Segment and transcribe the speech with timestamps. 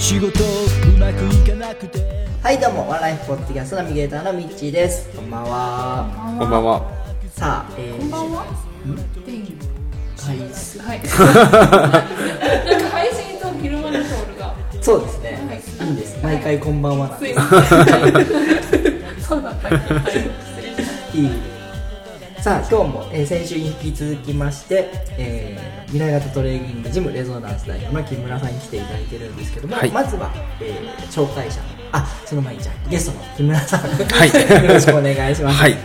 [0.00, 1.98] 仕事うまくいかなくて。
[2.42, 5.10] はいどうもワンライフポッドキャストナビゲーターのミッチーです。
[5.14, 6.36] こんばんは。
[6.38, 6.90] こんばんは。
[7.36, 8.46] さあ、えー、こんばんは。
[9.26, 9.56] でいい。
[10.18, 10.54] はい。
[10.54, 11.00] すはい。
[11.00, 14.54] なんか配信と昼間のトールが。
[14.80, 15.86] そうですね、はい。
[15.86, 15.90] い。
[15.90, 15.92] い。
[15.92, 17.18] んです毎回こんばんは。
[19.20, 19.68] そうだった。
[19.68, 19.80] はい。
[20.08, 21.26] 失礼しましい。
[21.26, 21.59] い
[22.42, 29.90] さあ今日も、えー先週に引き続きまして、えー未来型トレーニングジムレゾナンス代表の木村さんに来ていただいてるんですけども、はい。
[29.90, 34.28] まずは、えー紹介者のあその前にじゃあゲストの木村さん、はい。
[34.64, 35.72] よろしくお願いします、はい。
[35.72, 35.78] 今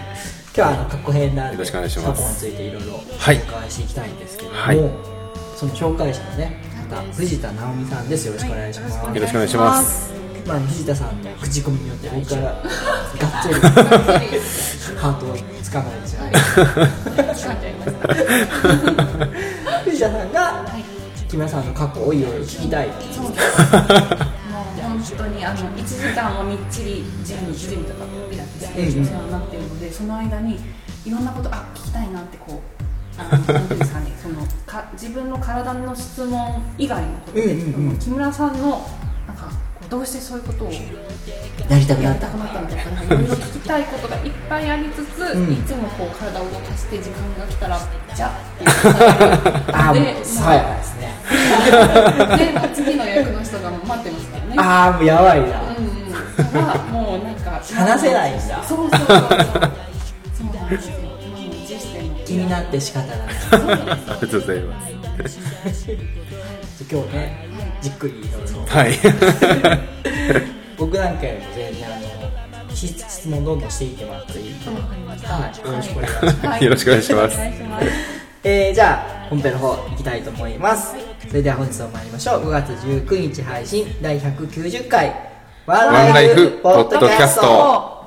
[0.53, 2.21] 日はあの過去編なんでよろしくお願いします。
[2.21, 3.37] 過去についていろいろはい。
[3.37, 4.77] 紹介していきたいんですけども、はい。
[5.57, 6.57] その紹介者のね
[6.89, 8.25] 方藤田直美さんです。
[8.27, 10.24] よろしくお願いします、よろしくお願いします。
[10.45, 12.61] まあ、藤田さんの口コミによって僕からがっ
[13.41, 13.69] つりた。
[15.01, 16.37] ハートをつかまれてしまいま
[17.33, 17.55] した。
[19.83, 20.65] 藤田さんが
[21.27, 23.59] 木村さんの過去をいろいろ聞きたいそうです。
[23.71, 23.81] もう
[24.81, 30.59] 本当にあの1時間はみっちりジムにジムとかピラティス練習お世話になっているので、その間に
[31.05, 32.85] いろんなことあ聞きたいなってこう。
[33.17, 34.35] あのなんていうんですかね、その
[34.65, 38.85] か自分の体の質問以外のことで、うんうんうん木村さんの
[39.25, 39.49] なんか
[39.89, 47.79] どうしてそういうことをやりたくなったのとか、いろいろ聞きたいことがいっぱいありつつ、うんいつもこう体を動かして時間が来たら、
[48.15, 48.69] じゃあっていう
[49.75, 51.13] ああもうで爽やかですね
[52.69, 54.55] で、次の役の人が待ってますからね。
[54.57, 56.11] ああもうやばいなうんうん。
[56.37, 59.07] だからもうなんか話せないんだそうそうそうそう。
[59.07, 60.95] そうなんですよ。
[62.25, 64.89] 気になって仕方がないありがとうございます。
[66.91, 67.47] 今日ね
[67.85, 68.97] じっくりいろいろはい。
[70.77, 74.55] 僕なんかよりも全然あの質質問どんどんしていってもらっていい？
[74.75, 75.33] わかりました。
[75.33, 75.53] はい。
[75.55, 76.47] よろしくお願いします。
[76.47, 77.37] はいよろしくお願いします。
[78.43, 80.95] えー、じゃあ本編の方行きたいと思います。
[81.27, 82.45] それでは本日も参りましょう。
[82.47, 85.13] 5月19日配信第190回。
[85.67, 88.05] ワンワンライフポッドキャスト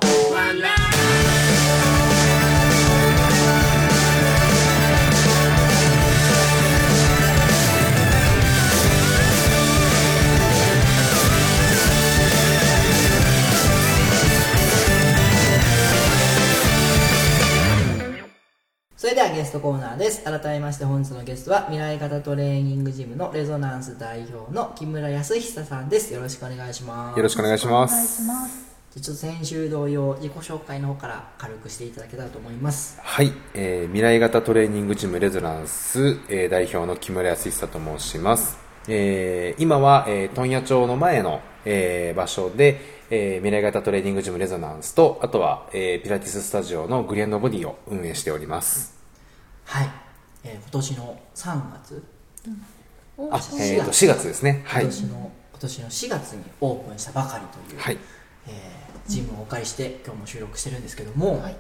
[19.39, 28.21] ゲストコーナーです改めまして本日のゲストは未来型トレーニングジムのレゾナンス代表の木村康久さんですよろしくお願いしますよろしくお願いします。
[28.93, 38.59] ちょっと先週同様自己紹介の方から軽くしていただけたらと思いますはい、えー未来型トレーニングジムレゾナンス、えー代表の木村康久と申します。
[38.89, 48.98] えー今は、えー問屋町の前の、えー場所で、えー未来型トレーニングジムレゾナンスと、あとは、えーピラティススタジオのグリアンドボディを運営しております。
[49.69, 49.91] はい、
[50.45, 52.03] えー今年の3月
[53.19, 54.63] おあ、えーと、4月ですね。
[54.65, 54.85] はい。
[54.85, 57.99] 今年の、今年の4月にオープンしたばかりという、はい。
[58.47, 61.57] えージムをお借りして今日も収録してるんですけども、はい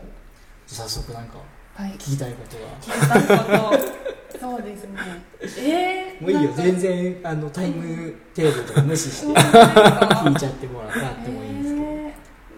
[0.66, 1.38] 早速なんか
[1.74, 1.90] はい。
[1.92, 4.38] 聞きたいことが聞いたこと。
[4.38, 4.98] そうですね。
[5.58, 6.22] えー。
[6.22, 12.14] もういいよ全然あのタイムテーブルとか無視して聞いちゃってもらってもいいんですけど、え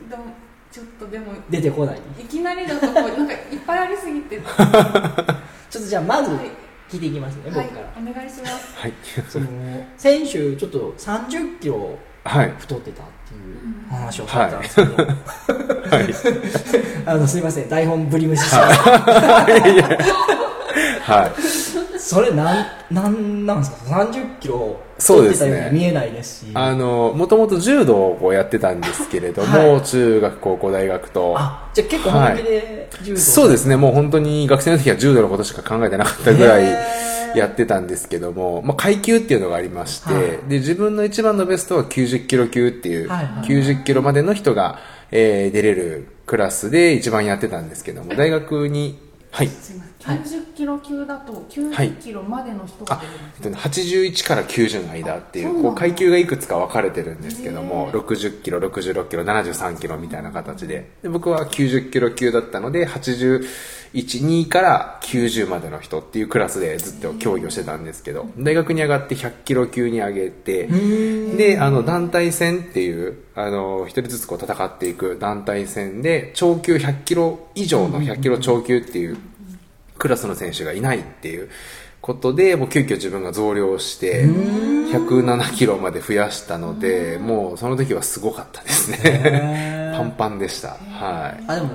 [0.06, 0.24] ーでも
[0.70, 1.98] ちょっとでも出てこない。
[2.18, 4.36] いきなりだとこうなんかいっぱいありすぎて。
[5.70, 6.50] ちょっとじゃあまずはい。
[6.90, 7.92] 聞いていきますね、はい僕から。
[7.96, 8.76] お願いします。
[8.76, 8.92] はい。
[9.28, 9.46] その
[9.96, 12.54] 先週ちょっと3 0キロはい。
[12.58, 15.06] 太ってたっていう話をされたんですけど、はい。
[17.06, 17.68] あのすいません。
[17.68, 18.56] 台本ぶり無視して、
[21.00, 21.30] はい。
[22.00, 25.50] それなんなんなんですか？30キロそうですね。
[25.50, 26.50] 太ってたように見えないですし。
[26.54, 29.82] あの、もともと柔道をやってたんですけれども、はい。
[29.82, 31.34] 中学、高校、大学と。
[31.36, 40.24] あじゃあ結構本気で柔道、そうですね、もう本当に学生の時は柔道のことしか考えてなかったぐらいやってたんですけども、まあ、階級っていうのがありまして、はい。
[40.48, 44.78] で、自分の一番のベストは90キロ級っていう、はいはい90キロまでの人が、
[45.10, 48.98] えー出れるクラスで一番やってたんですけども、大学に
[49.30, 49.48] はい。
[49.48, 60.90] すいません90キロ級だと90キロまでの人が出るんですえっとね81から90の間っていうこう階級がいくつか分かれてるんですけども60キロ66キロ73キロみたいな形で。
[61.02, 79.18] で僕は90キロ級だったので812から90までの人っていうクラスでずっと競技をしてたんですけど大学に上がって100キロ級に上げてであの団体戦っていうあの一人ずつこう戦っていく団体戦で超級100キロ以上の100キロ超級っていう
[80.00, 81.50] クラスの選手がいないっていう
[82.00, 89.94] ことで、もう急遽自分が増量して、107キロまで増やしたので、もうその時はすごかったですね。
[89.96, 90.70] パンパンでした。
[90.70, 91.44] はい。
[91.46, 91.68] あでも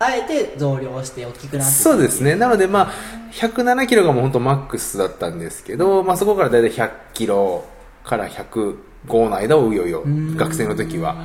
[0.00, 2.36] あえて増量して大きくなってそうですね。
[2.36, 2.92] なのでまあ、
[3.32, 7.64] 107キロがもう本当マックスだったんですけど、まあそこからだいたい100キロ
[8.04, 10.04] から105の間をうようよ、
[10.36, 11.16] 学生の時は。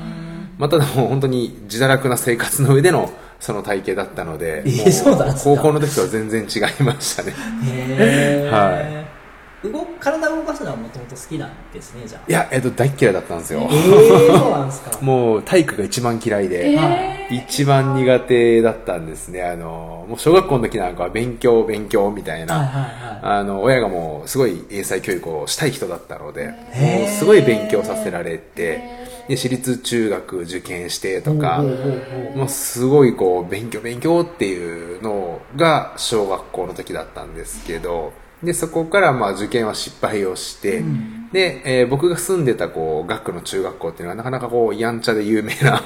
[0.58, 3.10] まあただもう本当に自堕落な生活の上での
[3.44, 5.50] その体型だったので、えーもそうなんですか？
[5.58, 7.34] 高校の時とは全然違いましたね。
[7.68, 8.52] へー。
[8.52, 9.04] は
[9.64, 12.22] 動く体を動かすのはもともと好きなんですねじゃあ。
[12.28, 13.62] いや、えっと、大っ嫌いだったんですよ。
[13.62, 14.92] えー、そうなんですか？
[15.02, 16.78] もう体育が一番嫌いで、
[17.32, 19.42] 一番苦手だったんですね。
[19.44, 23.20] あの、もう小学校の時なんかは勉強、勉強みたいな、はいはいはい。
[23.40, 27.00] あの、親がもうすごい英才教育をしたい人だったので、へー。
[27.02, 28.82] もうすごい勉強させられて、
[29.28, 31.64] で、私立中学受験してとか、
[32.36, 40.84] もうすごいこう、勉強勉強っていうのが小学校の時だったんですけど、で、そこからまあ受験は失敗をして、
[41.32, 45.82] で、えー僕が住んでたこう、学区の中学校っていうのはなかなかこう、やんちゃで有名な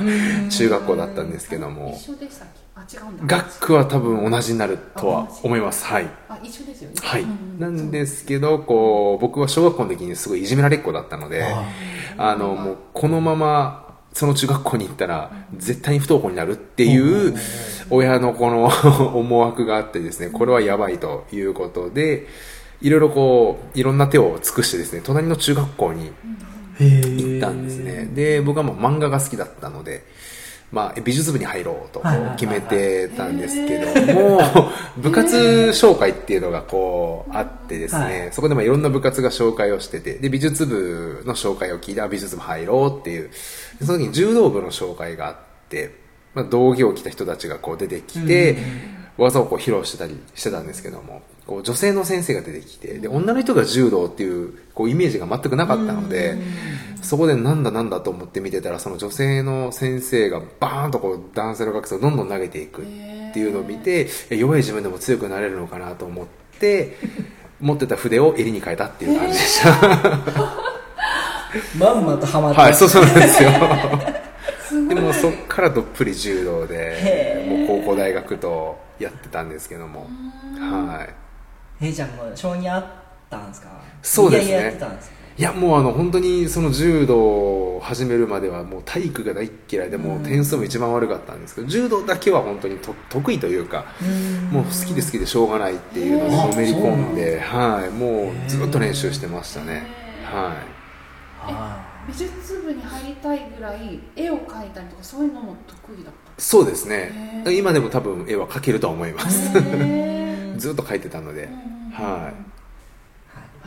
[0.50, 2.62] 中学校だったんですけども、一緒でしたっけ？
[2.62, 3.38] あ違うんだ。
[3.38, 5.86] 学区は多分同じになるとは思います。
[5.86, 6.08] はい。
[6.30, 6.96] あ一緒ですよね。
[7.02, 7.22] はい。
[7.24, 7.60] うんうん。
[7.60, 11.46] なんですけど、こう、僕は小学校の時にすごいいじめられっ子だったので、
[12.18, 17.36] あの、もうこのまま、その中学校に行ったら、絶対に不登校になるっていう、
[17.90, 18.66] 親のこの
[19.16, 22.28] 思惑があってですね、これはやばいということで、
[22.82, 26.12] いろいろこう、いろんな手を尽くしてですね、隣の中学校に
[26.80, 28.10] 行ったんですね。
[28.14, 30.04] で、僕はもう漫画が好きだったので、
[30.70, 32.04] まあ、美術部に入ろうと
[32.38, 34.42] 決めてたんですけども、
[34.98, 35.36] 部活
[35.72, 38.30] 紹介っていうのがこうあってですね、はい。
[38.34, 43.30] そこでまあいろんな部活が紹介をしてて、で、美術部の紹介を聞いて、あ美術部入ろうっていう、
[43.80, 45.36] でその時に柔道部の紹介があっ
[45.70, 45.92] て、
[46.34, 48.58] まあ、道着を着た人たちがこう出てきて、
[49.18, 56.38] 技をこう披露してたりしてたんですけども、こう女性の先生が出てきて、で、女の人が柔道っていうこうイメージが全くなかったので、
[57.02, 62.86] そこでなんだなんだと思って見てたら、その女性の先生がバーンとこう男性の学生をどんどん投げていくっ
[63.34, 66.26] ていうのを見て、え弱い自分でも強くなれるのかなと思っ
[66.60, 66.98] て、
[67.62, 69.70] 持ってた筆を襟に変えたっていう感じでした。
[71.80, 73.50] まんまとハマってはい、そうそうなんですよ。
[74.90, 80.08] でもそっからどっぷり柔道でへ、もう高校大学とやってたんですけども、
[80.60, 81.06] は
[81.82, 81.86] い。
[81.88, 82.84] えじゃあもう性にあっ
[83.30, 83.70] たんですか？
[84.04, 84.52] そうですね。
[84.54, 85.17] やってたんですか？
[85.38, 93.86] いやもうあの本当にその柔道を始めるまではもう体育が大っ嫌いでもう点数も一番悪かったんですけど柔道だけは本当にと得意というか
[94.52, 99.84] もう好きで好きでしょうがないっていうのにのめり込んで、はい、もうずっと練習してましたね。
[100.24, 100.56] は
[101.44, 107.44] あ美術部に入りたいぐらい絵を描いたりとかそういうのも得意だっいそうですね。
[107.56, 109.52] 今でも多分絵は描けるとは思います。
[110.58, 111.48] ずっと描いてたので。
[111.94, 112.47] はい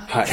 [0.08, 0.26] はい。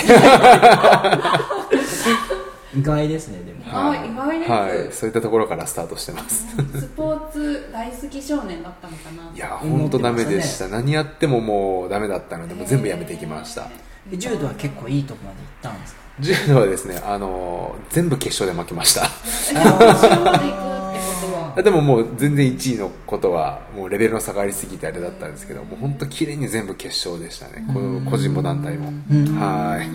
[2.80, 3.60] 意外ですねでも。
[3.68, 4.52] あ意外です。
[4.52, 6.46] はい、そういったところからスタートしてます。
[6.80, 9.32] スポーツ大好き少年だったのかな。
[9.36, 10.68] いや本当ダメでした。
[10.68, 13.68] 何やってももうダメだったのでもう全部やめていきました。
[14.12, 16.02] え柔道は結構いいとこまで行ったんですか？
[16.20, 19.02] 柔道はですねあの全部決勝で負けました。
[19.02, 20.77] 決勝まで行く？
[21.64, 27.66] でももう全然1位のことはもうレベルの差がありすぎてあれだったんですけどもう本当綺麗に全部決勝でしたね。
[27.74, 28.92] この個人も団体も。
[29.40, 29.90] はい。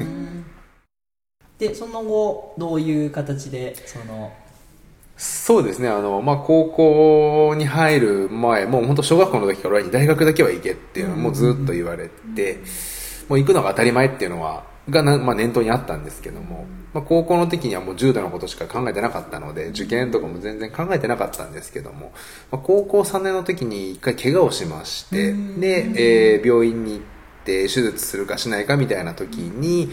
[1.58, 4.32] でその後どういう形でその
[5.16, 5.88] そうですね。
[5.88, 12.58] あの、まあ、高校に入る前もう本当小学校の時から大学だけは行けっていうのをもうずっと言われて
[13.28, 22.12] もう行くのが当たり前っていうのはがな、まあ、念頭にあったんですけども、まあ、高校の時にはもう柔道のことしか考えてなかったので受験とかも全然考えてなかったんですけども、
[22.50, 27.00] まあ、高校3年の時に一回怪我をしましてで、えー病院に行っ
[27.44, 29.92] て手術するかしないかみたいな時に、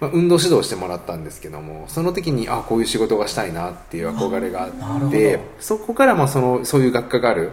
[0.00, 7.52] まあ、運動指導してもらったんですけどもその時にあこういう仕事がしたいなっていう憧れがあってそこからまあそのそういう学科がある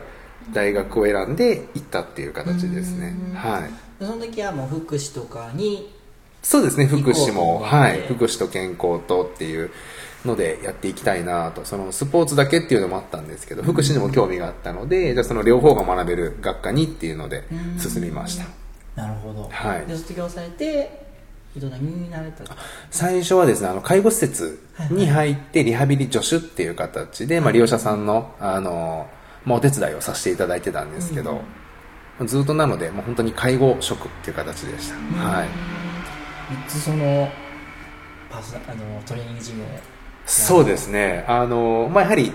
[0.54, 3.14] 大学を選んで行ったっていう形ですね。
[3.36, 3.70] はい。
[4.04, 5.94] その時はもう福祉とかに
[6.42, 9.72] そうですね、福祉も、はい、福祉と健康とっていう
[10.26, 17.44] のでやっていきたいなと、そのスポーツだけっていうのもあったんですけど、福祉にも興味があったので、じゃあその両方が学べる学科にっていうので
[17.78, 18.46] 進みました。
[18.96, 19.86] なるほど、はい。
[19.86, 21.10] で卒業されて
[21.58, 22.44] 営何になれた
[22.92, 29.08] 最初はですね、あの、介護施設に入ってリハビリ助手っていう形で、まあ利用者さんの、あの、
[29.46, 31.42] まあお手伝いをさせていただいてたんですけど、
[32.26, 34.96] ずっとなので、もう本当に介護職っていう形でした。
[34.96, 35.48] はい。
[36.50, 37.30] 3つその
[38.30, 39.68] パーソナあのトレーニングジムを
[40.30, 41.26] そうですね。
[41.28, 42.32] あの、まあ、やはり、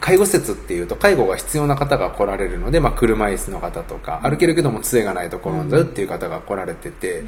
[0.00, 7.22] 介護施設っていうと、介護が必要な方が来られるので、まあ、車椅子の方とか、歩けるけども杖がないと転んじゃうっていう方が来られてて、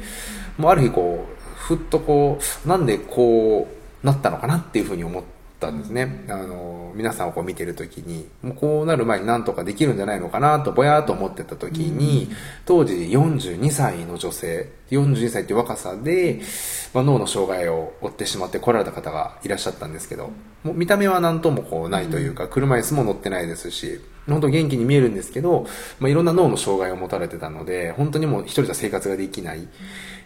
[0.57, 5.23] もうある日こう、ふっとこう、なんでこうなったのかなっていうふうに思っ
[5.59, 6.25] たんですね。
[6.29, 12.29] あの、皆さんをこう見てるときに、もうこうなる前になんとかできるんじゃないのかなと、ぼやーっと思ってたときに、
[12.65, 16.41] 当時42歳の女性、42歳っていう若さで、
[16.93, 20.31] まあ、脳の障害を負ってしまって来られた方がいらっしゃったんですけど、
[20.63, 25.67] もう見た目は何ともこうないというか、車椅子も乗ってないですし、本当元気に見えるんですけど、
[25.99, 29.67] まあ、いろんな脳の障害を持たれてたので、本当にもう一人じゃ生活ができないっ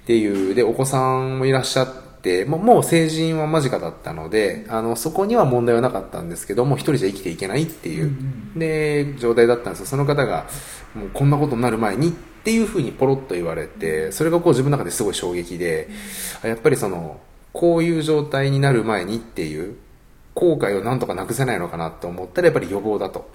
[0.06, 2.11] ていう、で、お子さんもいらっしゃって、
[2.46, 8.12] もうもう成人は間近だったので、あの、そこには問題はなかったんですけども、一人じゃ生きていけないっていう、
[8.56, 9.86] で、状態だったんですよ。
[9.88, 10.46] その方が、
[10.94, 15.90] もうこんなことになる前にっていうふうにポロッと言われて、それがこう自分の中ですごい衝撃で、
[16.44, 17.20] あやっぱりその、
[17.54, 19.75] こういう状態になる前にっていう、
[20.34, 23.30] 後悔をなんとかなくせないのかなと思ったらやっぱり予防だと。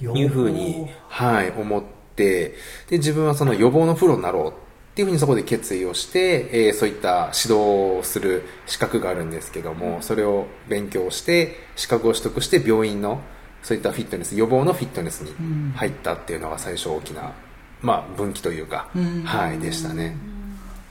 [0.00, 1.82] いうふうに、はい、思っ
[2.14, 2.54] て、
[2.88, 4.67] で、自分はその予防のプロになろう
[4.98, 7.54] っていうふうにそこで決意をして、えーそういった指導
[7.98, 13.20] をする資格があるんですけども、それを勉強して、資格を取得して病院の
[13.62, 15.32] そういったフィットネス、予防のフィットネスに
[15.76, 17.32] 入ったっていうのが最初大きな、
[17.80, 19.22] まあ分岐というか、うん。
[19.22, 20.16] はい、でしたね。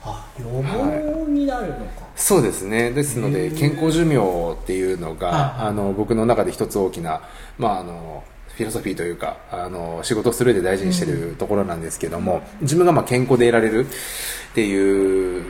[0.02, 2.92] あ予防になるのか、そうですね。
[2.92, 5.68] ですので、健康寿命っていうのが、はい。
[5.68, 7.20] あの、僕の中で一つ大きな、
[7.58, 8.24] まあ、あの、
[8.58, 15.44] フィロソフィーというか、あの、仕事をする上で大事にしてるところなんですけども、自分がまあ健康でいられるっていう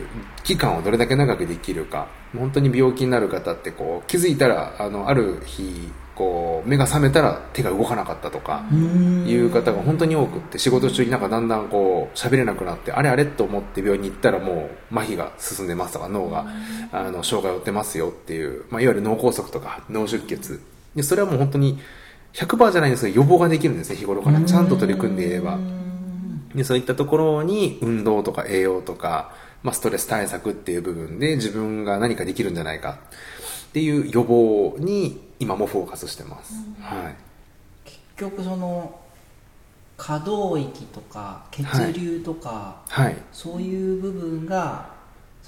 [0.44, 16.44] 期間をどれだけ長くできるか、本当に病気になる方ってこう、気づいたら、あの、ある日、こう、目が覚めたら手が動かなかったとか、いう方が本当に多くって、仕事中になんかだんだんこう、喋れなくなって、あれあれと思って病院に行ったらもう、麻痺が進んでますとか、脳が、
[16.92, 20.60] あの、障害を負ってますよっていう、まあ、いわゆる脳梗塞とか、脳出血。
[20.94, 21.78] で、それはもう本当に、
[22.34, 24.40] 100%じゃないんですけど、予防ができるんですね、日頃から。
[24.42, 25.58] ちゃんと取り組んでいれば。
[26.54, 29.32] で、そういったところに、運動とか栄養とか、
[29.62, 32.98] まあ、ストレス対策っていう部分で自分が何かできるんじゃないか
[33.70, 36.54] っていう予防に今もフォーカスしてます。
[36.80, 37.16] はい。
[37.84, 38.98] 結局その
[39.96, 43.16] 可動域とか血流とか、はい。
[43.32, 44.97] そういう部分が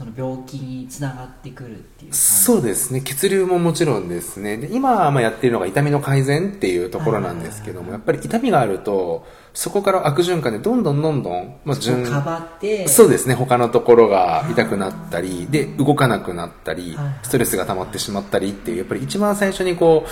[0.01, 3.03] その病気につながってくるっていうそうですね。
[3.03, 4.57] 血流ももちろんですね。
[4.57, 13.35] で今、まあ、やってるのが痛みの改善っていうところなんですけども、やっぱり痛みがあると、そこから悪循環でどんどんどんどん、まあ、順かばってそうですね。
[13.35, 20.11] 他のところが痛くなったり、で、動かなくなったりストレスが溜まってしまったりっていう、やっぱり一番最初にこう、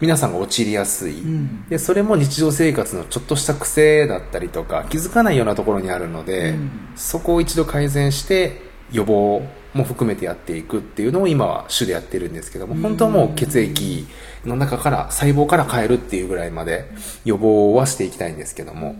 [0.00, 1.12] 皆さんが陥りやすい。
[1.12, 9.42] んで、それも日常生活のちょっとした癖だったりとか、気づかないようなところにあるので、うんそこを一度改善して、予防
[9.74, 14.06] も含めてやっていくっていうのを今は主でやってるんですけども、本当はもう血液
[14.44, 16.90] の中から、細胞から変えるっていうぐらいまで
[17.24, 18.96] 予防はしていきたいんですけども、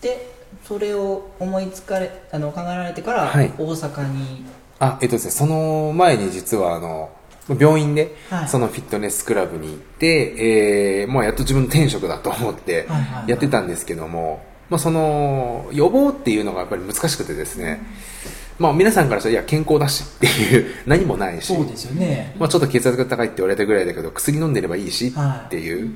[0.00, 0.32] で
[0.64, 3.52] それを思いつかれあの考えられてからはい。
[3.58, 4.44] 大阪に、
[4.78, 7.10] あ、えっとですね、その前に実はあの、
[7.58, 13.30] 病院ではい、そのフィットネスクラブに行って、えー、もうやっと自分の転職だと思ってはいはいはい。
[13.30, 17.82] やってたんですけども、まあその、予防っていうのがやっぱり難しくてですね、
[18.58, 22.34] まあ皆さんからしたら、いや、健康だしっていう、何もないし、そうですよね。
[22.38, 25.94] まあちょっと血圧が高いって言われたぐらいだけど、薬飲んでればいいしはいっていう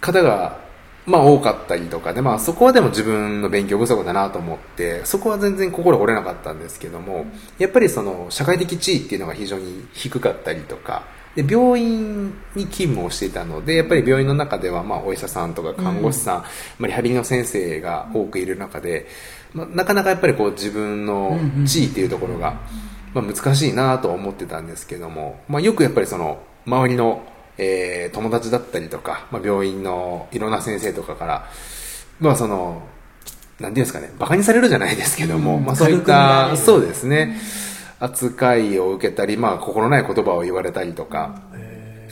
[0.00, 0.60] 方が、
[1.06, 7.26] まあ多かったりとかで、まあそこはでも自分の勉強不足だなと思って、そこは全然心折れなかったんですけども、
[7.58, 11.02] やっぱりその社会的地位っていうのが非常に低かったりとか、
[11.38, 12.26] で、病院
[12.56, 16.42] に勤務をしていたので、やっぱり病院の中では、まあ、お医者さんとか看護師さん、
[16.80, 19.06] まあ、リハビリの先生が多くいる中で、
[19.52, 22.58] まあ、なかなかやっぱりこう自分の地位っていうところが、
[23.14, 27.22] まあ、難しいなとは思ってたんですけども、まあ、よくやっぱりその、周りの、
[27.56, 31.48] えー友達だったりとか、まあ、病院のいろんな先生とかから、
[32.18, 32.82] まあその、
[33.60, 36.56] なんていうんですかね、馬鹿にされるじゃないですけども、まあそういった、る。
[36.56, 37.36] そうですね、
[38.00, 41.42] 扱いを受けたり、まあ心ない言葉を言われたりとか、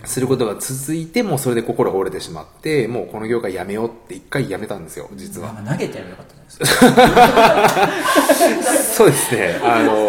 [0.06, 5.50] することが続いて、もうそれで心が折れてしまって、もうこの業界やめようって一回やめたんですよ、実は。
[5.68, 8.72] 投げてやればよかったじゃないですか。
[8.96, 9.60] そうですね。
[9.62, 10.08] あの、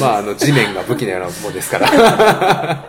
[0.00, 2.86] まあ、あの、地面が武器のようなものですから。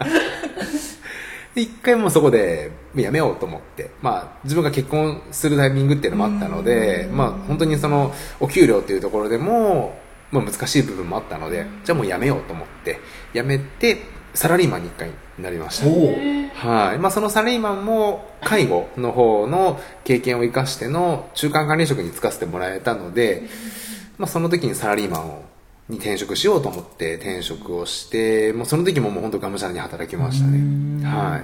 [1.56, 9.98] で一回もうそこでやめようと思って、まあ、自分が結婚するタイミングっていうのもあったので、まあ、本当にその、お給料っていうところでも、
[10.32, 13.00] まあ、難しい部分もあったので、じゃあもうやめようと思って、
[13.34, 13.98] やめて、
[14.34, 15.10] サラリーマンに一回
[15.40, 15.88] なりました。
[16.68, 17.00] はい。
[17.00, 23.48] まあ、そのサラリーマンも、介護の方の経験を生かしての中間管理職に就かせてもらえたので、
[24.18, 25.50] まあ、その時にサラリーマンを
[25.90, 31.04] に転職しようと思って転職をして、もうその時ももう本当がむしゃらに働きましたね。
[31.04, 31.42] は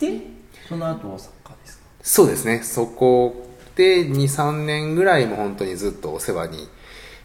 [0.00, 0.20] で、
[0.66, 1.52] その後大阪ですか？
[2.00, 2.62] そうですね。
[2.62, 6.68] そこで2、3年ぐらいも本当にずっとお世話に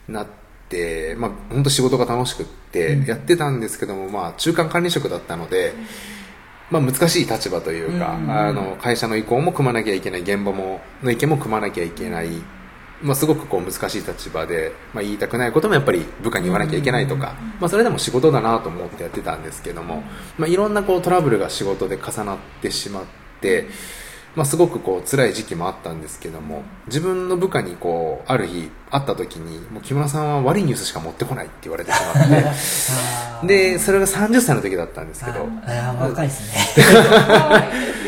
[0.07, 0.27] なっ
[0.69, 5.73] て、まあ本当仕事が楽しくってやってたんですけども、まあ中間管理職だったので、
[6.69, 8.31] まあ難しい立場というか、うん。
[8.31, 12.29] あの会社の意向も組まなきゃいけない、現場もの意見も組まなきゃいけない、
[13.01, 20.03] まあすごくこう難しい立場で、まあ言いたくないこともやっぱり部下に言わなきゃいけないとか、まあそれでも仕事だなと思ってやってたんですけども、
[20.37, 23.03] まあいろんなこうトラブルが仕事で重なってしまっ
[23.41, 23.67] て、
[24.35, 35.47] まあ、すごくこう辛い時期もあったんですけども自分の部下にこうある日会った時にもう木村さんは悪いニュースしか持ってこないって言われてしまって でそれが30歳の時だったんですけど
[35.99, 36.81] 若いですね。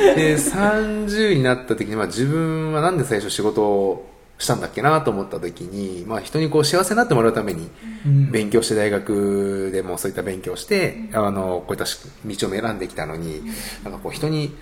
[0.16, 7.70] で30になった時に、まあ、自分はなんで最初仕事をしたんだっけなと思った時に、まあ、人にこう幸せになってもらうために
[8.06, 13.42] うん勉強して大学でもそういった勉強して、あのこういったし道を選んできたのに、
[13.84, 14.56] なんかこう人に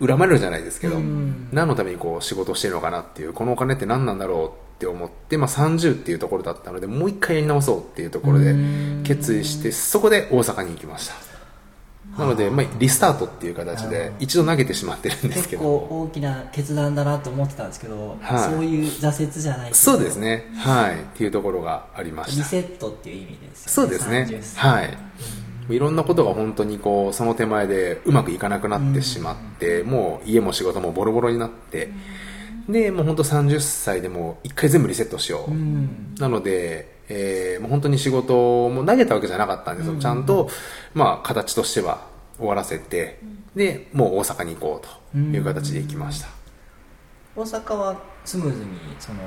[0.00, 1.48] 恨まれるじゃないですけど、うん。
[1.52, 9.02] 何のためにこう仕事をしてるのかなっていうこのお金って何なんだろうって思って、まあ、30っていうところだったのでもう一回やり直そうっていうところでうん。
[9.04, 11.32] 決意してそこで大阪に行きました。
[12.18, 15.62] なので、まあ、リスタートっていう形で一度投げてしまってるんです結けど。
[15.62, 18.52] 構大きな決断だなと思ってたんですけど、はい。
[18.52, 20.50] そういう挫折じゃないそうですね。
[20.56, 20.96] はい。
[20.96, 22.42] っていうところがありました。
[22.42, 23.88] リセットっていう意味ですよね。
[23.88, 24.26] そうですね。
[24.28, 24.72] 30歳。
[24.72, 24.98] はい
[25.68, 31.90] いろんなことが本当にこうその手前でうまくいかなくなってしまって、もう家も仕事もボロボロになって、
[32.68, 36.14] でもう本当30歳でもう一回全部リセットしよう、うん。
[36.18, 40.48] なので、えーもう本当に仕事も投げたわけじゃなかったんですよ、ちゃんと、
[40.94, 42.06] まあ、形としては
[42.38, 43.18] 終わらせて、
[43.54, 46.28] でもう大阪に行こうという形で行きました、
[47.36, 48.66] 大阪はスムーズに
[48.98, 49.18] その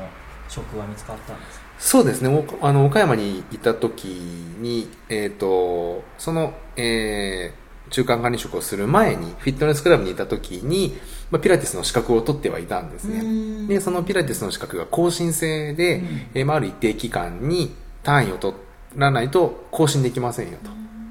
[0.47, 1.64] 職は見つかったんですか？
[1.77, 2.29] そうですね。
[2.29, 10.97] おあの岡山にいた時に、えー、とその、えー中間管理職をする前にフィットネスクラブにいた時に、
[11.31, 13.67] まあ、ピラティスの資格を取ってはいたんですうん。
[13.67, 18.55] ねでそのピラティスの資格が更新制で、えーまあ、ある一定期間に単位を取
[18.95, 20.69] らないと更新できませんよと、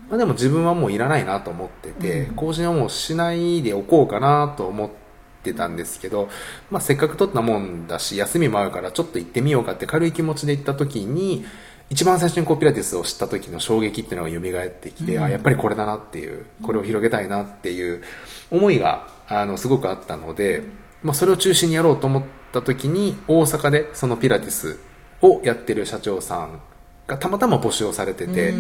[0.09, 5.04] まあ、でも自分はもういらないなと思ってて、更新はもうしないでおこうかなと思って
[5.53, 6.29] たんですけど、
[6.71, 11.45] まあ、せっかく取ったもんだし休みもあるからちょっと行ってみようかって軽い気持ちで行った時に
[11.91, 18.03] 一番最初にこうピラティスを知った時の衝撃っていうのが蘇ってきて、あやっぱりこれだなっていうこれを広げたいなっていう
[18.51, 20.63] 思いがあのすごくあったので、
[21.03, 24.79] まあ、それを中心にやろうと思った時に大阪でそのピラティス
[25.21, 26.61] をやってる社長さん
[27.07, 28.53] がたまたま募集をされてて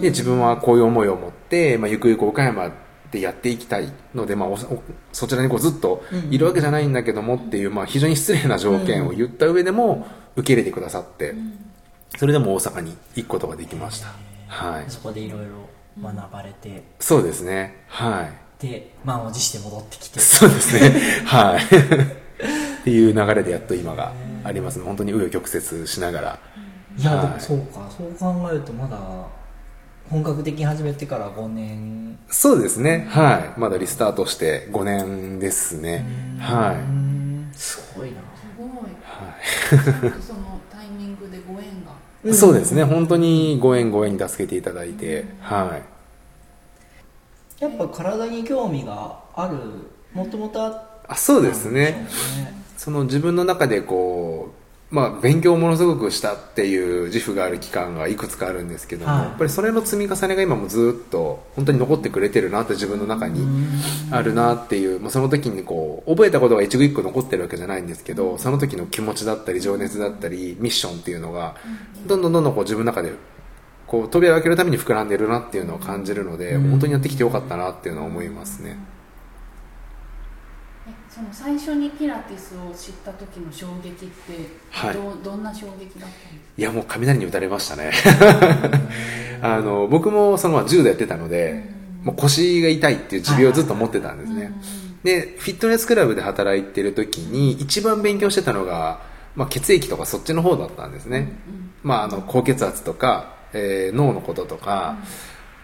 [0.00, 2.72] で自分はこういう思いを持って、まあ、ゆくゆく岡山
[3.10, 4.50] でやっていきたいので、まあ、
[5.12, 11.34] そちらにこうずっといるわけじゃないんだけどもっていう、まあ、非常に失礼な条件を言った上でも受け入れてくださって
[12.18, 14.08] それでも大阪に行くことができました、
[14.48, 17.84] はい、そこでいろいろ学ばれて、そうですね。
[17.88, 18.28] は
[18.60, 18.62] い。
[18.62, 20.20] で満を持して戻ってきて。
[20.20, 21.00] そうですね。
[21.26, 21.64] はい。
[21.64, 24.12] っていう流れでやっと今が
[24.44, 24.84] ありますね。
[24.84, 26.38] 本当に紆余曲折しながら。
[26.96, 27.26] いや、はい。
[27.28, 27.90] でもそうか。
[27.90, 28.98] そう考えるとまだ
[30.10, 32.18] 本格的に始めてから5年。
[32.28, 33.06] そうですね。
[33.08, 33.60] はい。
[33.60, 36.04] まだリスタートして5年ですね。
[36.40, 37.50] はうん。
[37.52, 38.16] すごいな。
[38.16, 38.68] すごい。
[38.68, 41.92] い、 はそのタイミングでご縁が。
[42.28, 42.82] い、そうですね。
[42.82, 45.26] 本当にご縁ご縁に助けていただいて。
[45.40, 45.78] は
[47.60, 47.62] い。
[47.62, 49.56] やっぱ体に興味がある
[50.12, 50.72] もともとあっ
[51.06, 52.08] たあそうですねね。
[52.76, 54.59] その自分の中でこう、
[54.90, 59.24] まあ、勉強をものすごくしたっていう自負がある期間がいくつかあるんですけども、はい。
[59.26, 63.46] やっぱりそれの積み重ねが今もずっと本当に残ってくれてるなって自分の中に
[64.10, 71.54] あるなっていう、まあ、その時にこう覚えたことが一語一句残ってるわけじゃないんですけどその時の気持ちだったり情熱だったりミッションっていうのが
[72.08, 73.12] どんどんどんどんこう自分の中で
[73.86, 78.78] こう扉を開けるために膨らんでるなっていうのを感じるので、本当にやってきてよかったなっていうのは思いますね。
[81.10, 84.94] えその最初にピラティスを知った時の衝撃ってはい。
[84.94, 86.10] ど,、どんな衝撃だったんですか
[86.56, 87.92] いやもう雷に打たれましたね。
[89.42, 91.64] あの僕もそのまあ柔道やってたので、
[92.04, 94.52] もう腰が痛いっていう持病をずっと持ってたんですね。
[95.02, 99.00] で、フィットネスクラブで働いてる時に一番勉強してたのが、
[99.34, 101.32] まあ、血液とかそっちの方だったんですね。
[101.82, 104.98] まあ、あの、高血圧とか、えー脳のこととか、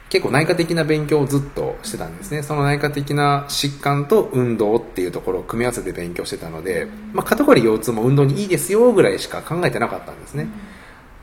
[0.09, 2.43] 結構内科的な勉強をずっとしてたんですね。
[2.43, 10.47] その内科的な疾患と運動っていうところを組み合わせて勉強してたので、まあ、肩こり腰痛も運動にいいですよぐらいしか考えてなかったんですね。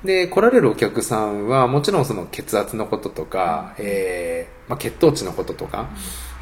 [0.04, 5.90] で、来られるお客さんはもちろんその血圧のこととか、えーまあ、血糖値のこととか、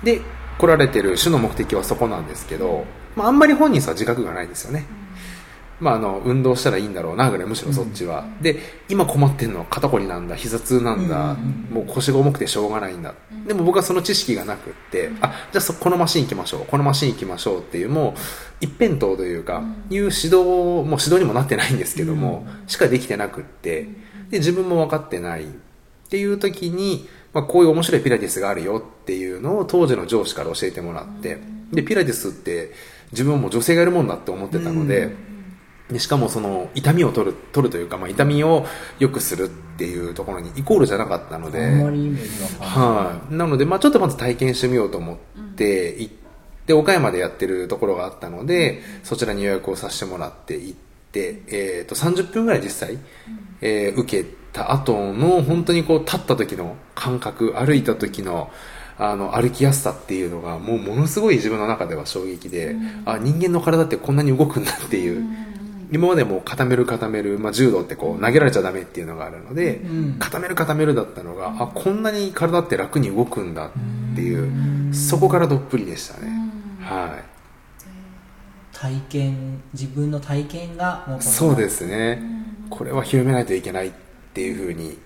[0.04, 0.22] で、
[0.58, 4.86] 来られてる主の目的はそこなんですけど、まあ、あんまり本人は自覚がないですよね。
[5.82, 8.24] まあ、あの、運動したらいいんだろうな、ぐらい、むしろそっちは。
[8.40, 11.36] で、今困ってんのは肩こりなんだ、膝痛なんだ、
[11.72, 13.16] もう腰が重くてしょうがないんだ。
[13.48, 18.20] でも僕はその知識がなくって、あ、じゃあそ、このマシン行きましょう、このマシン行きましょうっていう、もう、
[18.62, 23.88] 一辺倒というか、いう指導、もう指導にもなってないんですけども、しかできてなくって、
[24.30, 25.48] で、自分も分かってないっ
[26.10, 31.40] ていう時に、まあ、こういう面白いピラティスがあるよっていうのを当時の上司から教えてもらって、
[31.72, 32.72] で、ピラティスって
[33.12, 35.16] 自分も女性がやるもんだって思ってたので、
[35.92, 38.66] でしかもその痛みを取る取るというか、まあ、痛みを
[39.00, 45.18] 良くするっていうところにイコールじゃなかったので、あんまりイメージがはい、なので、まあ、ちょっとまず体験してみようと思っ
[45.56, 46.14] て行っ
[46.66, 50.74] て、岡山でやってるところがあったので、そちらに予約をさせてもらって行っ
[51.12, 52.98] て、えー、と30分ぐらい実際、
[53.62, 58.52] えー受けた後の本当にこう立った時の感覚歩いた時の
[58.98, 62.76] あの歩きやすさっていうのがもうものすごい自分の中では衝撃で、
[63.06, 65.51] あ人間の体ってこんなに動くんだっていう。
[65.92, 70.20] 今までもう固める固める、まあ、柔道ってこう投げられちゃダメっていうのがあるので、ん。
[70.20, 76.32] 固める固めるだったのが、あこんなに体って楽に動くんだっていうそこからどっぷりでしたね、
[76.82, 77.20] は
[78.72, 82.22] 体験自分の体験が元いそうですすね、
[82.70, 83.92] これは広めないといけないっ
[84.34, 84.98] ていうふうに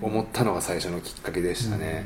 [0.00, 2.04] 思ったのが最初のきっかけでしたね、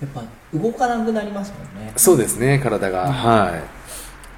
[0.00, 0.22] やっぱ
[0.54, 1.92] 動かなくなりますもんね。
[1.96, 3.73] そうですね体が、はい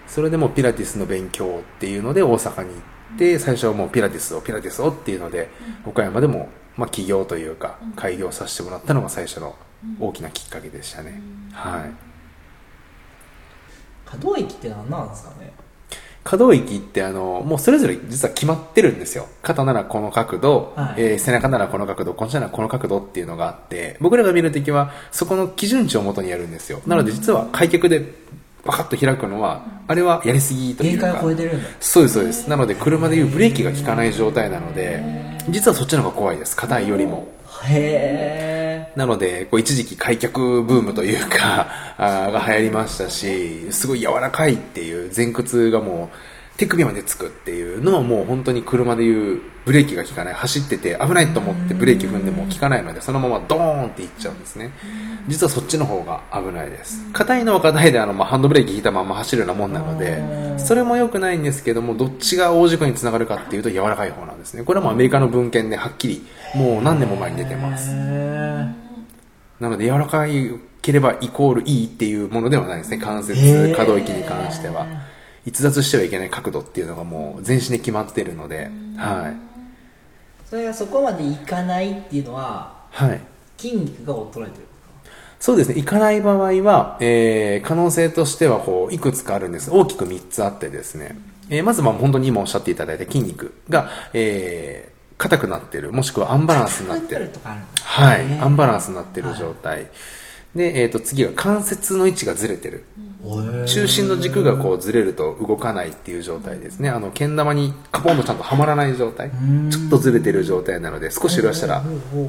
[0.06, 2.80] それでもうピラティスの勉強っていうので大阪に行
[3.14, 5.48] って最初はもうピラティスをピラティスをっていうので
[5.84, 9.56] 岡山でもまあ起業というか開業させてもらったのが最初の
[10.00, 11.20] 大きなきっかけでしたね、
[11.52, 11.90] はい。
[14.04, 15.52] 可動域って何なんですかね？
[16.24, 19.28] 可動域ってあのもうそれぞれ実は決まってるんですよ。
[19.42, 21.02] 肩ならこの角度、はい。
[21.02, 26.80] えー背中ならこの角度腰ならこの角度っていうのがあって僕らが見るときはそこの基準値をもとにやるんですよ。
[26.86, 28.12] なので実は開脚で
[28.66, 31.06] バカッと開くのはあれはやりすぎというか。
[31.06, 31.68] 限界を超えてるんだ。
[31.80, 32.48] そうですそうです。
[32.48, 35.02] なので車でいうブレーキが効かない状態なので
[35.48, 36.56] 実はそっちの方が怖いです。
[36.56, 37.28] 硬いよりも。
[37.64, 46.16] へえなので、こう一時期開脚ブームというか、あーが流行りましたし、すごい柔らかいっていう前屈がもう
[46.56, 54.70] 手首までつくっていうのはもう本当に車でいうブレーキが効かない、走ってて危ないと思ってブレーキ踏んでも効かないので、そのままドーンっていっちゃうんですね。
[55.28, 57.04] 実はそっちの方が危ないです。
[57.12, 60.22] 硬いのは硬いで、あの、まあ、ハンドブレーキ引いたまま走るようなもんなので、
[60.58, 64.62] それも良くないんですけども、どっちが大事故につながるかっていうと柔らかい方なんですね。
[64.62, 67.90] これはもうアメリカの文献ではっきり、もう何年も前に出てます。
[69.60, 70.50] なので柔らかい
[70.82, 74.86] ければイコールいいっていうものではないですね関へ節ー可動域に関しては
[75.46, 83.20] 逸脱してはいけない角度っていうのがもう全身で決まってるのではいそれがそこまでいかないっていうのははい
[83.56, 84.66] 筋肉が衰えてる
[85.38, 85.76] そうですね。
[85.76, 89.70] 行かない場合は、えー可能性としては、こう、いくつかあるんです。
[89.70, 91.16] 大きく3つあってですね。
[91.50, 97.28] えーまずは本当に今おっしゃっていただいた筋肉が、えー硬くなってる、もしくはアンバランスになってる。
[97.28, 98.28] とかあるはい。
[98.28, 99.86] ねアンバランスになってる状態。
[100.54, 102.84] で、えっ、と、次は関節の位置がずれてる。
[103.66, 106.88] 中心の軸がこうずれると動かないっていう状態ですね。
[106.88, 109.30] あの、けん玉にカポンとちゃんとはまらない状態。
[109.70, 111.82] ちょっとずれてる状態なので、少し揺らしたら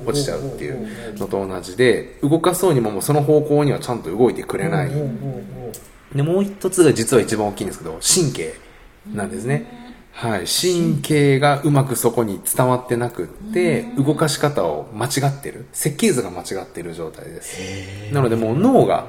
[0.06, 4.92] 落ちちゃうっていうのと同じで、動かそうにももうその方向にはちゃんと動いてくれない。
[6.16, 8.54] で、もう一つが実は一番大きいんですけど、神経
[9.14, 9.88] なんですね。
[10.18, 10.46] はい。
[10.46, 15.68] 神経がうまくそこに伝わってなくって、動かし方を間違ってる。
[15.74, 17.60] 設計図が間違ってる状態です。
[18.12, 19.06] なのでもう脳が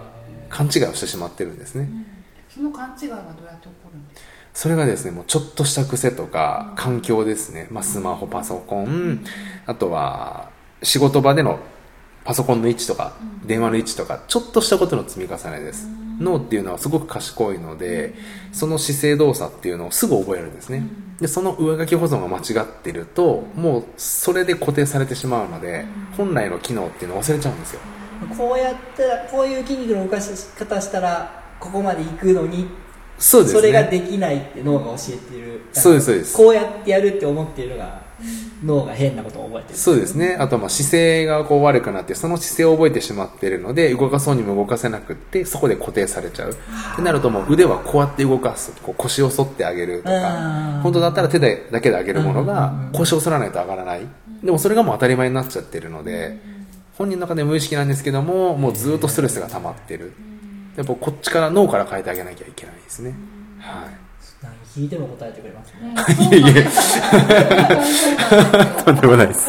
[0.48, 1.88] 勘違いをしてしまってるんですね。
[2.48, 4.28] その勘違いはどうやって起こるんですか？
[4.54, 7.68] それがですね、もうちょっとした癖とか、環境ですね。
[7.70, 9.24] まあ、スマホ、パソコン、
[9.66, 10.50] あとは、
[10.82, 11.60] 仕事場での
[12.24, 13.12] パソコンの位置とか、
[13.46, 15.86] 電話の位置とか、ちょっとしたことの積み重ねです。
[16.18, 18.14] 脳っていうのはすごく賢いので、
[18.50, 20.82] その姿勢動作っていうのをすぐ覚えるんですね。
[21.20, 25.84] で、その上書き保存が間違ってると、もうそれで固定されてしまうので、
[26.16, 27.80] 本来の機能っていうのを忘れちゃうんですよ。
[28.36, 32.68] こうやったらこういう筋肉の動かし方したらここまで行くのに
[33.18, 33.60] そうですね。
[33.60, 38.08] それができないって脳が教えてるそうですそうですこうやってやるって思っているのが
[38.64, 40.36] 脳が変なことを覚えてるそうですね。
[40.38, 46.50] あと、まあ、姿勢がこう悪くなって、その姿勢を覚えてしまっているので、動かそうにも動かせなくって、そこで固定されちゃう。
[46.50, 48.72] ってなると、もう腕はこうやって動かす。
[48.82, 54.00] こう腰を反ってあげるとあかー、本当だったら手でだけで上げるものが、腰を反らないと上がらない。
[54.42, 56.38] でもそれがもう当たり前になっちゃってるので、
[56.98, 60.12] 本人の中で無意識なんですけども、もうずっとストレスが溜まってる。
[60.76, 63.14] やっぱこっちから脳から変えてあげなきゃいけないですね。
[63.60, 63.90] はい。
[64.42, 65.94] 何聞いても答えてくれますね
[66.30, 66.66] いえいえ。
[68.84, 69.48] とんでもないです。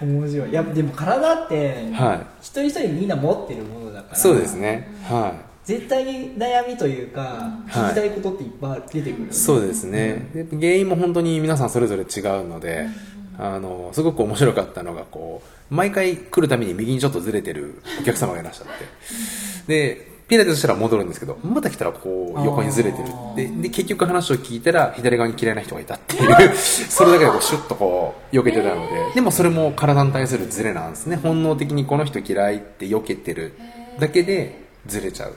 [0.00, 4.20] 面白いいやでも体って、は一人一人みんな持ってるものだからい。
[4.20, 4.88] そうですね。
[5.04, 5.32] は
[5.64, 9.32] 絶対に悩みというか、はい聞きたいことっていっぱい出てくる、い。
[9.32, 10.28] そうですね。
[10.34, 12.86] で原因も本当に皆さんそれぞれ違うので、
[13.38, 18.72] あの、すごく面白かったのが、こう、毎回来るたびに右にちょっとずれてるお客様がいらっしゃって。
[19.66, 23.46] で、ピラティスしたら戻るんですけど、また来たらこう、横にずれてるで。
[23.46, 31.16] で、結局話を聞いたら、左側に嫌いな人がいたっていう、 それだけでこう、シュッとこう、避けてたので、でもそれも体に対するズレなんですね。
[31.16, 33.54] 本能的にこの人嫌いって避けてる
[34.00, 35.34] だけで、ずれちゃう。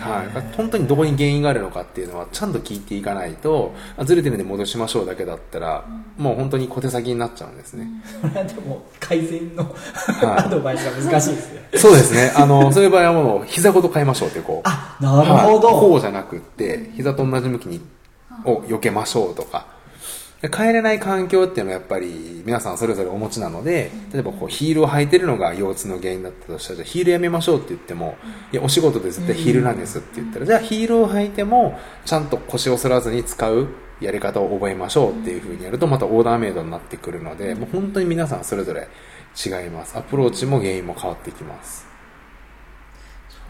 [0.00, 5.84] はい、本当にどこに原因があるのかっていうのはちゃんと聞いていかないとあずれてるんで戻しましょうだけだったら、
[6.16, 7.86] もう本当に小手先になっちゃうんですね、
[8.22, 9.66] それはでも改善の、い。
[10.24, 11.68] アドバイスが難しいですね。
[11.74, 12.32] そうですね。
[12.36, 14.68] あのそういう場合はもう膝ごと変えましょうってこう。
[14.68, 15.80] あなるほど、はい。
[15.80, 17.80] こうじゃなくって膝と同じ向きに
[18.44, 19.66] を避けましょうとか
[20.40, 28.16] で変えれない環境っていうのはやっぱり皆さんそれぞれお持ちなので例えばこうヒールを履いてるのが腰痛の原因だったとしたらじゃあヒールやめましょうって言っても
[28.52, 33.68] いやお仕事で絶対ヒールなんですって言ったらじゃあヒールを履いてもちゃんと腰を反らずに使う
[34.00, 38.88] やり方を覚えましょうっていう風にやるとまたオーダーメイドになってくるのでもう本当に皆さんそれぞれ
[39.44, 39.96] 違います。
[39.96, 41.82] アプローチも原因も変わってきます。
[41.82, 41.87] そ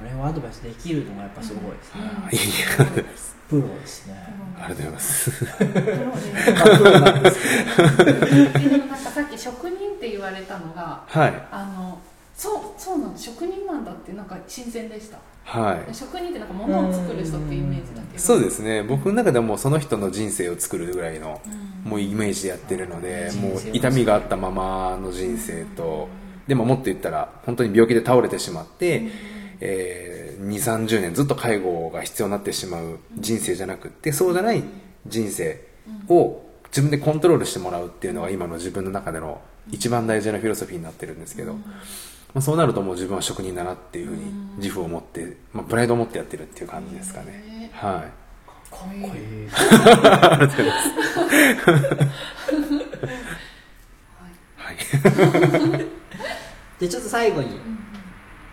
[0.05, 3.05] れをアドバイスできるのがやっぱすごいですね、いやいや
[3.49, 4.15] プロですね。
[4.61, 5.31] ありがとうございます。
[5.47, 7.39] プロなんです。
[8.05, 8.27] けど
[8.65, 11.33] えでも なんかさっき職人って言われたのがはい。
[11.51, 11.99] あの
[12.37, 15.19] そうそうなんだ職人なんだってなんか新鮮でした。
[15.45, 15.95] はい。
[15.95, 18.23] 職人ってなんか物を作る人っていうイメージだけど。
[18.23, 18.83] そうですね。
[18.83, 21.41] 僕の中ではもうその人の人生を作るぐらいの、
[21.85, 26.09] もうイメージでやってるので、もう痛みがあったままの人生と、
[26.47, 29.09] でももっと言ったら本当に病気で倒れてしまって、
[29.61, 34.63] えー、2 3 0年ずっと介護が必要になってしまう人生じゃなくってそうじゃない
[35.07, 35.61] 人生
[36.09, 39.41] を自分でコントロールしてもらうっていうのが今の自分の中での
[39.71, 41.61] 一番大事なフィロソフィーになってるんですけど、ま
[42.37, 44.23] あ、そうなるともう自分は職人だなっていうふうに
[44.59, 48.11] 自負を持って、まあ、プライドを持ってやってるっていう感じですかね、はい。
[48.71, 49.49] かっこいい。
[54.57, 54.77] はい。
[56.79, 57.59] でちょっと最後に、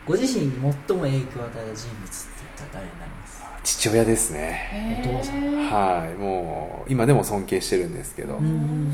[0.05, 3.41] ご自身に最も影響を与えた人物って言ったら誰になります？
[3.41, 5.01] か父親ですね。
[5.03, 6.13] お父さんはい。
[6.15, 8.91] もう今でも尊敬してるんですけど、うん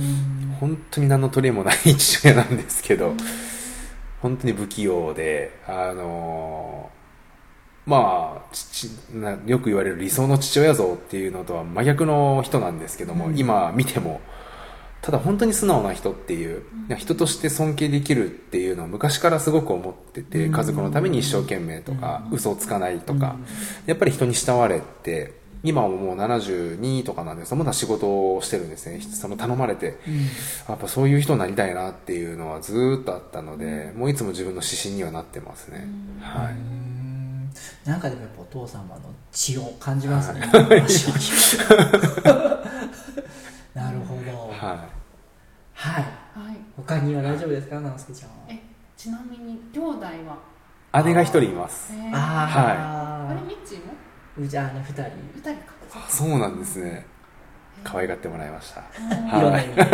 [0.61, 3.15] 本当に何の取り柄もない父親なんですけど、
[4.21, 6.91] 本当に不器用であの
[7.85, 14.21] まあ父なよく言われる理想の父親像っていうのとは真逆の人なんですけども、今見ても
[15.01, 16.63] ただ本当に素直な人っていう、
[16.97, 23.35] 人として尊敬できるっていうのを昔からすごく思ってて、家族のために一生懸命とか、嘘をつかないとか、
[23.85, 27.49] やっぱり人に慕われて今はもう72とかなんです。
[27.49, 28.99] けどまだ仕事をしてるんですね。
[29.01, 29.99] その頼まれて、
[30.67, 35.87] やっぱそういう人になりたいなっていうのはずーっとあったので、もういつも自分の指針にはなってますね、
[36.19, 36.53] はい。
[36.53, 36.91] うん
[37.85, 40.39] なんかでもやっぱお父様の血を感じますね、
[43.73, 44.20] なるほど
[44.67, 44.73] は
[45.73, 46.03] はい。
[46.03, 46.57] はい。
[46.77, 47.79] 他には大丈夫ですか？
[47.79, 48.35] 直輔ちゃんは。
[48.49, 48.59] え
[48.95, 50.01] ちなみに兄弟い、
[50.93, 51.03] は？
[51.03, 51.91] 姉が一人います。
[51.93, 52.11] えー。
[52.13, 53.93] ああ、あれミッチーも？
[54.37, 55.03] うちあの二人。
[55.35, 55.73] 二人か。
[55.95, 57.05] あそうなんですね。
[57.83, 58.81] 可愛がってもらいました。
[58.81, 59.41] い。
[59.41, 59.81] ろんな意味で。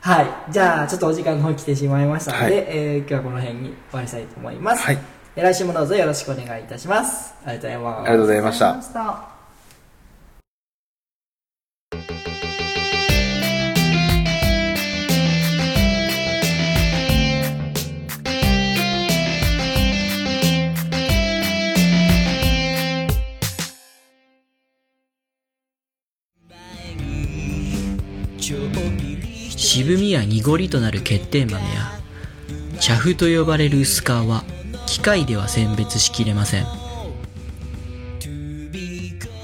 [0.00, 0.52] はい。
[0.52, 2.54] じゃあ、ちょっとお時間の方来てしまいましたので、はい。
[2.68, 4.82] えー今日はこの辺に終わりたいと思います。
[4.82, 4.98] はい。
[5.36, 7.34] で来週もどうぞよろしくお願いいたします。
[7.44, 7.98] ありがとうございます。
[7.98, 9.31] ありがとうございました
[29.74, 31.92] 渋みや濁りとなる欠点豆や
[32.78, 34.44] 茶粉と呼ばれる薄皮は
[34.84, 36.66] 機械では選別しきれません。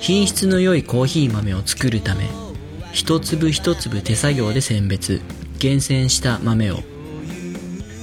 [0.01, 2.29] 品質の良いコーヒー豆を作るため
[2.93, 5.23] 一粒一粒手作業で選別
[5.59, 6.81] 厳選した豆を。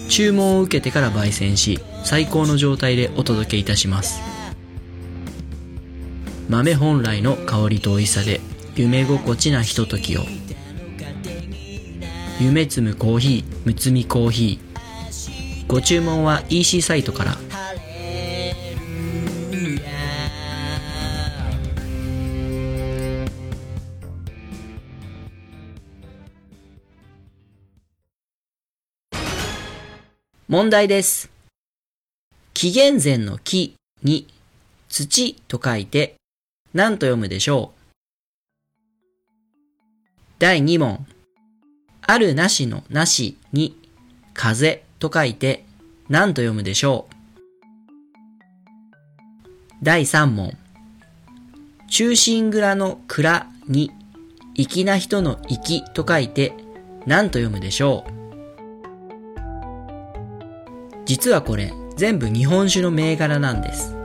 [0.09, 4.19] 注文を受けてから焙煎し最高の状態でお届けいたします。
[6.49, 8.41] 豆本来の香りと美味しさで
[8.75, 10.21] 夢心地なひとときを。
[12.37, 17.37] 夢摘むコーヒーむつみコーヒーご注文は EC サイトから
[30.47, 31.31] 問題です。
[32.53, 34.27] 紀元前の木に
[34.89, 36.15] 土と書いて
[36.73, 37.79] 何と読むでしょう
[40.37, 41.07] 第2問。
[42.07, 43.75] あるなしのなしに
[44.33, 45.65] 風と書いて
[46.07, 47.15] 何と読むでしょう
[49.81, 50.57] 第3問。
[51.89, 53.91] 中心蔵の蔵に
[54.55, 56.53] 粋な人の粋と書いて
[57.05, 58.11] 何と読むでしょう
[61.05, 63.95] 実はこれ全部日本酒の銘柄なんです。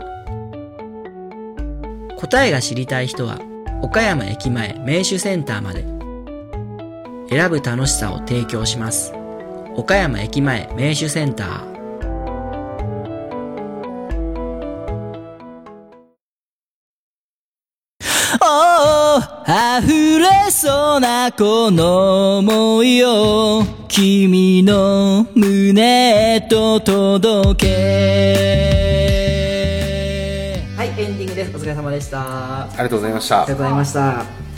[2.17, 3.41] 答えが知りたい人は
[3.83, 6.00] 岡山駅前名手センターまで
[7.31, 9.13] 選ぶ楽しさを提供します。
[9.77, 11.71] 岡山駅前名手センター
[19.83, 27.71] 溢れそうなこの想いを君の胸へと届け
[30.77, 31.57] はい、エンディングです。
[31.57, 32.65] お疲れ様でした。
[32.65, 34.50] ありがとうございましたありがとうございました。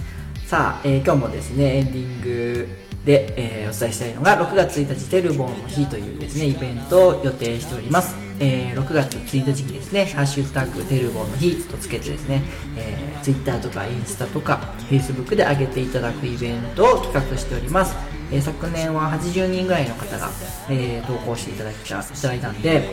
[0.52, 2.68] さあ、えー今日もですね、エンディング
[3.06, 8.14] で、えーお伝えしたいのが、6月1日テルボンの日というですね、イベントを予定しております。
[8.38, 12.42] えー6月1日にですね、ハッシュタグテルボンの日とつけてですね、
[12.76, 17.96] えー Twitter とかインスタとか Facebook で上げていただくイベントを企画しております。
[18.30, 20.28] え昨年は80人ぐらいの方が、
[20.68, 22.90] え投稿していただいたいただいたんで、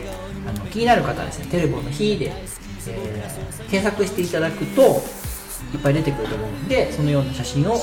[0.48, 2.32] あの気になる方はですね、テルボンの日で、
[2.86, 3.28] え
[3.70, 5.02] 検索していただくと、
[5.74, 7.76] いっぱい出てくると思うんでそのような写真を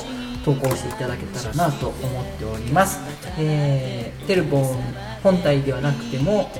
[0.44, 3.00] 投稿していただけたらなと思っております、
[3.38, 4.76] えーテルボン
[5.22, 6.50] 本体ではなくても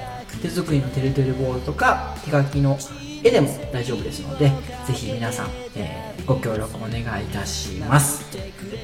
[0.41, 2.79] 手作りのテルテルボールとか手書きの
[3.23, 4.51] 絵でも大丈夫ですので
[4.87, 8.23] ぜひ皆さん、えーご協力お願いいたします。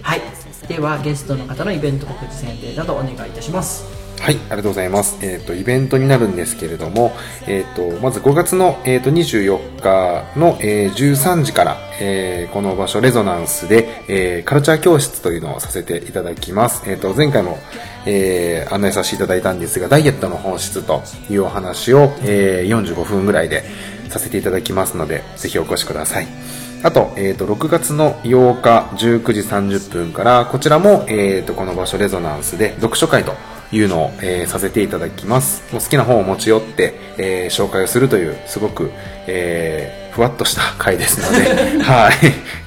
[0.00, 0.22] はい。
[0.66, 4.03] ではゲストの方のイベント告知宣伝などお願いいたします。
[4.20, 5.18] はい、ありがとうございます。
[5.22, 7.12] えっ、と、イベントになるんですけれども、
[7.46, 16.88] えっ、と、まず5月の、えー、と24日の、えー13時から、えーこの場所、レゾナンスで、えーカルチャー教室というのをさせていただきます。
[16.90, 17.58] えっ、と、前回も、
[18.06, 23.62] えー案内させていただいたんですが、ダイエットの本質というお話を、えー45分ぐらいで
[24.08, 26.26] させていただきますので、ぜひお越しください。
[26.82, 33.34] あと、えっ、と、6月の8日19時30分から、こちらも、えっ、と、この場所レゾナンスで読書会と
[33.72, 35.62] いうのを、えーさせていただきます。
[35.72, 38.90] もう好きな本を持ち寄って、えー紹介をするという、すごく、
[39.26, 42.08] えーふわっとした会ですので、 は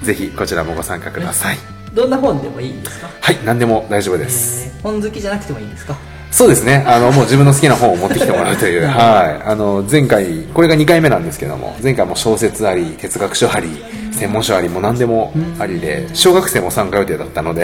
[0.01, 0.05] い。
[0.05, 1.57] ぜひ、こちらもご参加ください。
[1.93, 4.65] どんな本でもいいんですか、はい、何でも大丈夫です。
[4.75, 5.95] えー本好きじゃなくてもいいんですか？
[6.29, 6.83] そうですね。
[6.86, 9.49] あの、もう自分の好きな本を持ってきてもらうという、 はい。
[9.49, 13.69] あの、前回、これが2回目なんですけども、前回も小説あり、哲学書あり、
[14.12, 17.63] 専門書あり、もう何でもありで、小学生も参加予定だったので、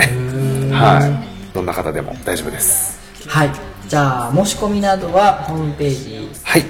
[0.72, 1.54] はい。
[1.54, 3.03] どんな方でも大丈夫です。
[3.30, 3.52] はい
[3.88, 6.66] じゃあ申し込みなどはホームページはい。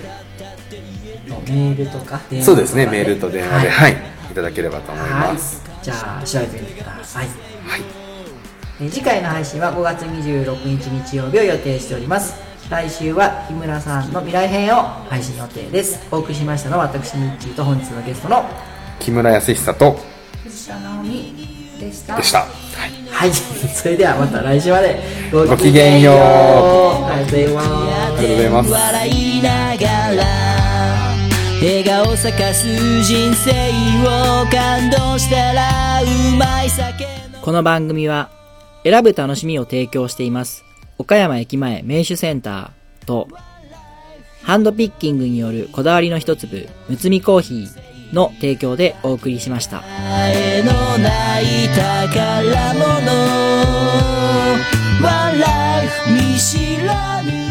[1.28, 2.86] のメールとか電話とかそうですね。
[2.88, 3.96] メールと電話で、ははいい。
[4.32, 5.64] いただければと思いはいます。
[5.82, 7.28] じゃあ調べてみてください
[7.66, 7.82] はい。
[8.82, 12.34] えー次回の配信は5月26日日曜日を予定しております
[12.70, 18.44] 来週は日村さんの未来編を配信予定ですお送りしましたのは私ミッキーと本日のゲストの
[19.00, 20.00] 木村康久と、
[20.44, 22.18] 藤田直美でした。
[22.18, 22.40] でした。
[22.40, 22.50] はい。
[23.12, 25.00] は いそれではまた来週まで。
[25.32, 26.16] ごごきげんよう。
[26.16, 27.26] ありがとう。
[27.26, 28.72] ございますありがとうございます。
[28.72, 30.24] 笑いながら
[31.62, 33.52] 笑顔咲かす人生
[34.04, 38.30] を感動したらうまい酒のこの番組は
[38.84, 40.66] 選ぶ楽しみを提供しています。
[40.98, 43.28] 岡山駅前名手センターと
[44.44, 49.84] ハンドピッキングによるこだわりの一粒むつみコーヒーの提供でお送りしました。
[50.32, 53.44] えのない宝物
[55.38, 57.43] life 見知らぬ